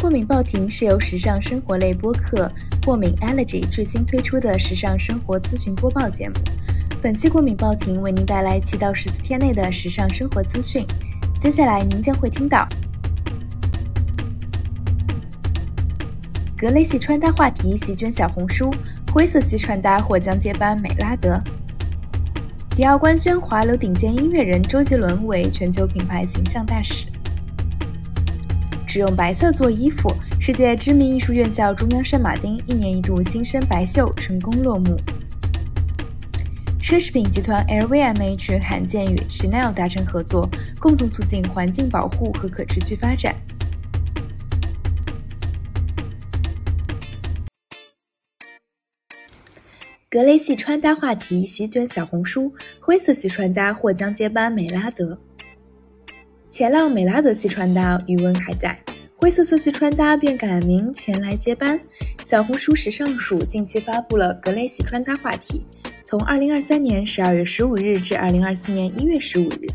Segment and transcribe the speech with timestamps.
[0.00, 2.50] 过敏报亭是由时尚生活类播客
[2.86, 6.34] 过敏 Allergy 最新推出的时尚生活咨询播报节目。
[7.02, 10.86] 本期过敏报亭为您带来七到十四天内的时尚生活资讯。
[11.38, 12.66] 接下来您将会听到：
[16.56, 18.74] 格雷系穿搭话题席卷小红书，
[19.12, 21.38] 灰色系穿搭或将接班美拉德；
[22.74, 27.04] 迪奥官宣华流顶尖音乐人周杰伦为全球品牌形象大使。
[28.90, 34.96] 只用白色做衣服，世界知名艺术院校中央圣马丁一年一度新生白秀成功落幕。
[36.82, 40.50] 奢侈品集团 LVMH 罕见与 Chanel 达成合作，
[40.80, 43.32] 共同促进环境保护和可持续发展。
[50.10, 55.16] 格雷系穿搭话题席卷小红书，灰色系穿搭或将接班美拉德。
[56.52, 58.76] 前浪美拉德系穿搭余温还在，
[59.20, 61.78] 灰色色系穿搭便改名前来接班。
[62.24, 65.62] 小红书时尚署近期发布了格雷系穿搭话题，
[66.02, 69.66] 从二零二三年十二月十五日至二零二四年一月十五日，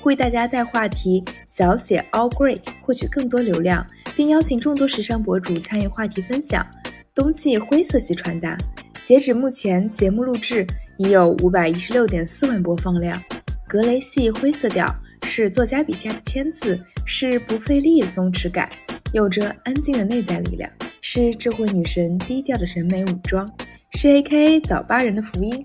[0.00, 6.66] 呼吁大家带话题小写 All Grey 获取更多流量，并邀请众多时尚博主参与话题分享
[7.14, 8.56] 冬季灰色系穿搭。
[9.04, 10.66] 截止目前，节目录制
[10.96, 13.22] 已有五百一十六点四万播放量。
[13.68, 14.90] 格雷系灰色调。
[15.26, 18.68] 是作家笔下的签字，是不费力的松弛感，
[19.14, 20.68] 有着安静的内在力量，
[21.00, 23.48] 是智慧女神低调的审美武装，
[23.92, 25.64] 是 A.K.A 早八人的福音。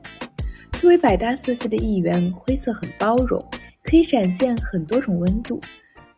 [0.74, 3.44] 作为百搭色系的一员，灰色很包容，
[3.82, 5.60] 可以展现很多种温度。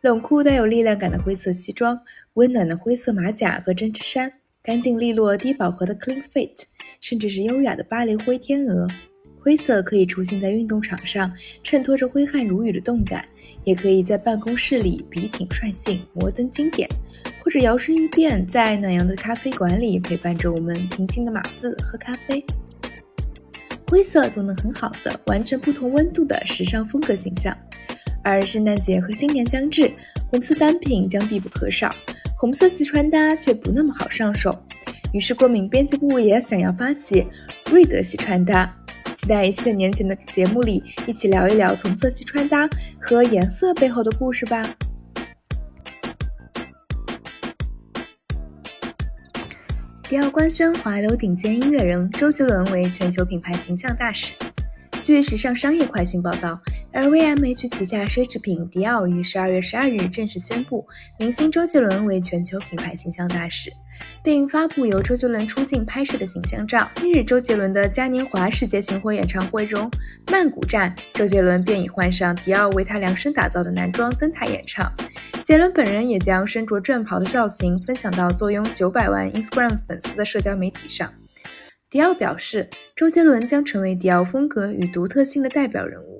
[0.02, 1.98] 冷酷带有力量感的灰色西装，
[2.34, 4.30] 温暖的灰色马甲和针织衫，
[4.62, 6.52] 干净利落低饱和的 clean fit，
[7.00, 8.86] 甚至是优雅的芭蕾灰天鹅。
[9.42, 11.32] 灰色可以出现在运动场上，
[11.64, 13.20] 衬托着挥汗如雨的动感；
[13.64, 16.88] 也可以在办公室里笔挺率性、摩登经典，
[17.42, 22.44] 或者摇身一变，在暖阳的咖啡馆里陪伴着我们平静的码字喝咖啡。
[23.88, 27.56] 灰色总能很好的完成不同温度的时尚风格形象。
[28.22, 29.90] 而圣诞节和新年将至，
[30.30, 31.92] 红色单品将必不可少，
[32.36, 34.56] 红色系穿搭却不那么好上手。
[35.12, 37.26] 于是，过敏编辑部也想要发起
[37.72, 38.78] 瑞德系穿搭。
[39.22, 42.68] 期待一些年前的节目里，一起聊一聊同色系穿搭
[43.00, 44.68] 和颜色背后的故事吧。
[50.02, 54.32] 迪奥官宣华流顶尖音乐人周杰伦为全球品牌形象大使。
[55.00, 56.60] 据时尚商业快讯报道
[56.92, 60.86] ，LVMH 旗下奢侈品迪奥于十二月十二日正式宣布，
[61.18, 63.72] 明星周杰伦为全球品牌形象大使，
[64.22, 66.90] 并发布由周杰伦出镜拍摄的形象照。
[66.96, 69.90] 今日，周杰伦的嘉年华世界巡回演唱会中，
[70.30, 74.92] 曼谷站，周杰伦便已换上迪奥为他量身打造的男装登台演唱。
[75.42, 81.12] 杰伦本人也将身着战袍的造型分享到坐拥九百万 Instagram 粉丝的社交媒体上。
[81.90, 86.18] 迪奥表示，周杰伦将成为迪奥风格与独特性的代表人物。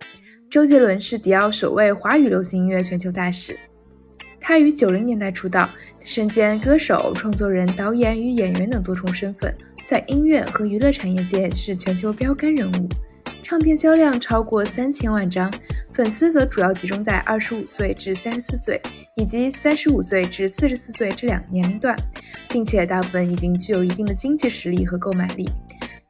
[0.52, 3.58] 周杰伦是迪奥首位华语流行音乐全球大使。
[4.38, 5.66] 他于九零年代出道，
[6.04, 12.86] 身兼歌手、创作人、导演与演员等多重身份，在音乐和娱乐产业界是全球标杆人物。
[13.42, 15.50] 唱片销量超过三千万张，
[15.90, 18.78] 粉丝则主要集中在二十五岁至三十四岁
[19.16, 21.96] 以及三十五岁至四十四岁这两个年龄段，
[22.50, 25.48] 并且大部分已经具有一定的经济实力和购买力。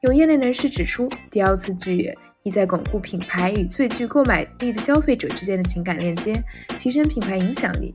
[0.00, 6.42] 有业内人士指出，迪奥此举意在巩固品牌与最具购买力的消费者之间的情感链接，
[6.78, 7.94] 提升品牌影响力。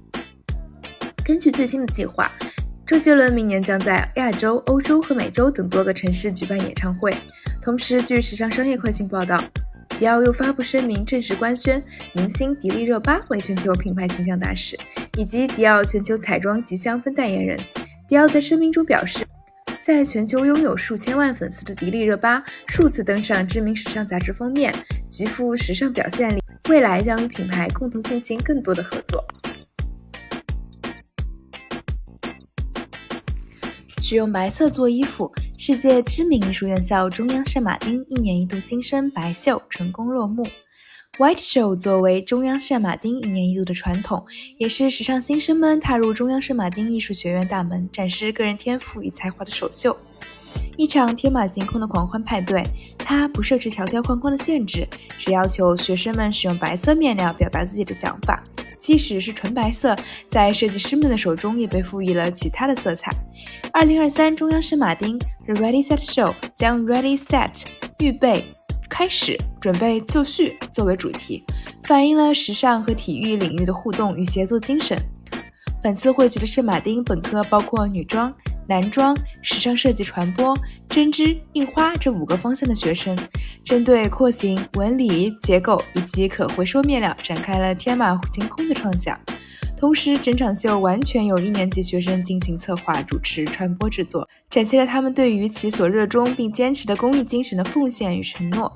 [1.25, 2.31] 根据最新的计划，
[2.85, 7.13] 周杰伦明年将在亚洲、欧洲和美洲等多个城市举办演唱会。
[7.61, 9.43] 同时，据时尚商业快讯报道，
[9.99, 14.79] 迪奥又发布声明，正式官宣明星迪丽热巴为全球品牌形象大使，
[15.17, 17.59] 以及迪奥全球彩妆及香氛代言人。
[18.07, 19.25] 迪奥在声明中表示。
[19.87, 24.75] 在全球拥有数千万粉丝的迪丽热巴，数次登上知名时尚杂志封面，
[25.07, 26.43] 极富时尚表现力。
[26.67, 29.25] 未来将与品牌共同进行更多的合作。
[34.01, 40.45] 只用白色做衣服，世界知名艺术院校中央圣马丁一年一度新生白秀成功落幕。
[41.17, 44.23] White Show 作为中央圣马丁一年一度的传统，
[44.59, 49.97] 也是时尚新生们踏入中央圣马丁艺术学院大门、展示个人天赋与才华的首秀。
[50.77, 52.63] 一场天马行空的狂欢派对，
[52.99, 54.87] 它不设置条条框框的限制，
[55.17, 58.43] 只要求学生们使用白色面料表达自己的想法。
[58.79, 59.95] 即使是纯白色，
[60.29, 63.11] 在设计师们的手中也被赋予了其他的色彩。
[63.73, 67.63] 二零二三中央圣马丁 The Ready Set Show 将 Ready Set
[67.97, 68.56] 预备。
[68.89, 71.43] 开始准备就绪作为主题，
[71.83, 74.97] 反映了时尚和体育领域的互动与协作精神。
[75.83, 78.33] 本次汇聚的圣马丁本科包括女装、
[78.67, 80.57] 男装、时尚设计、传播、
[80.89, 83.17] 针织、印花这五个方向的学生，
[83.63, 89.17] 针对廓形、纹理、结构以及可回收面料展开了天马行空的创想。
[89.77, 98.71] 同时，整场秀完全由一年级学生进行策划、主持、传播制作，展现了他们对于其所热衷并坚持的公益精神的奉献与承诺。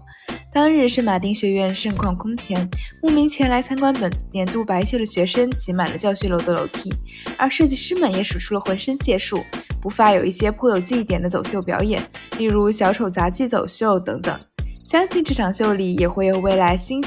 [0.53, 2.69] 当日，圣马丁学院盛况空前，
[3.01, 6.93] 慕名前来参观本年度白秀的学生挤满了教学楼的楼梯，
[7.35, 9.43] 而设计师们也使出了浑身解数，
[9.81, 11.99] 不乏有一些颇有记忆点的走秀表演，
[12.37, 14.39] 例如小丑杂技走秀等等。
[14.85, 17.01] 相信这场秀里也会有未来新。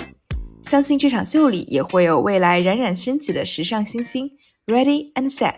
[0.65, 4.31] 相信这场秀里也会有未来冉冉升起的时尚新星。
[4.67, 5.53] Ready and set。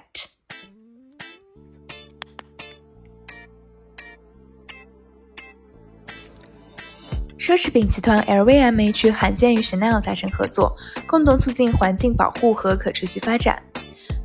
[7.38, 10.76] 奢侈品集团 LVMH 罕见与 Chanel 达成合作，
[11.06, 13.62] 共同促进环境保护和可持续发展。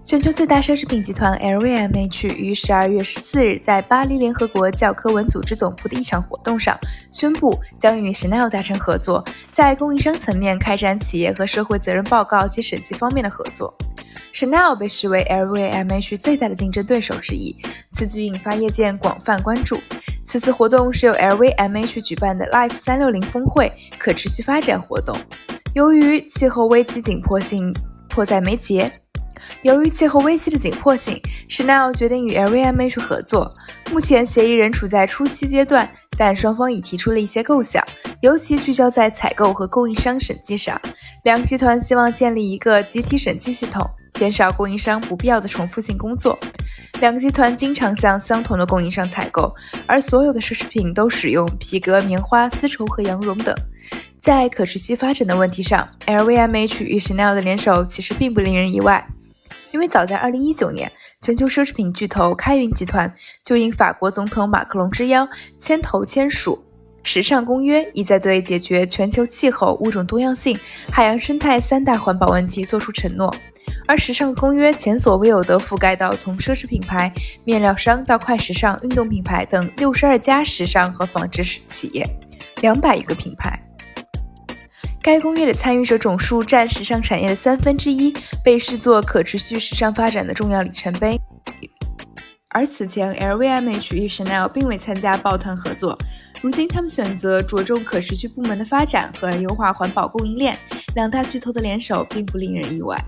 [0.03, 6.77] 全球最大奢侈品集团 LVMH 于十二月十四日在巴黎联合国教科文组织总部的一场活动上
[7.11, 13.73] 宣布，将与 Chanel 达成合作，在供应商层面开展企业和社会责任报告及审计方面的合作。
[14.33, 17.55] Chanel 被视为 LVMH 最大的竞争对手之一，
[17.93, 19.79] 此举引发业界广泛关注。
[20.25, 25.15] 此次活动是由 LVMH 举办的 Life 三六零峰会可持续发展活动。
[25.75, 27.71] 由于气候危机紧迫性
[28.09, 28.91] 迫在眉睫。
[29.61, 33.53] 由于气候危机的紧迫性，Chanel 决定与 LVMH 合作。
[33.91, 37.85] 目前协议仍处在初期阶段，但双方已提出了一些构想，
[38.21, 40.79] 尤其聚焦在采购和供应商审计上。
[41.23, 46.39] 两个集团希望建立一个集体审计系统，减少供应商不必要的重复性工作。
[46.99, 49.53] 两个集团经常向相同的供应商采购，
[49.85, 53.55] 而所有的奢侈品都使用皮革、棉花、丝绸和羊绒等。
[54.19, 59.03] 在可持续发展的问题上，LVMH 与 Chanel 的联手其实并不令人意外。
[59.71, 63.13] 因为早在2019年，全球奢侈品巨头开云集团
[63.43, 65.27] 就应法国总统马克龙之邀，
[65.59, 66.63] 牵头签署
[67.07, 70.59] 《时尚公约》，意在对解决全球气候、物种多样性、
[70.91, 73.33] 海洋生态三大环保问题作出承诺。
[73.87, 77.11] 而《时尚公约》前所未有的覆盖到从奢侈品牌、
[77.43, 82.05] 面料商到快时尚、运动品牌等62家时尚和纺织企业，
[82.61, 83.60] 两百余个品牌。
[85.03, 88.13] 该公约的参与者总数占时尚产业的三分之一，
[88.43, 91.19] 被视作可持续时尚发展的重要里程碑。
[92.49, 95.97] 而此前，LVMH 与 Chanel 并未参加抱团合作，
[96.41, 100.55] 如今他们选择着重可持续部门的发展和优化环保供应链，
[100.93, 103.03] 两大巨头的联手并不令人意外。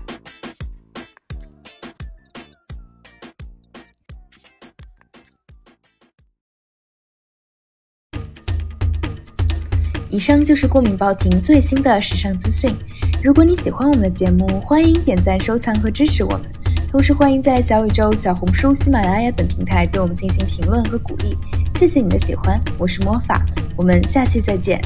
[10.14, 12.72] 以上就是过敏报亭最新的时尚资讯。
[13.20, 16.42] 如果你喜欢我们的节目，欢迎点赞、收藏和支持我们。
[16.88, 21.36] 同时，欢迎在小宇宙、小红书、喜马拉雅等平台对我们进行评论和鼓励。
[21.74, 23.44] 谢谢你的喜欢，我是魔法，
[23.76, 24.80] 我们下期再见。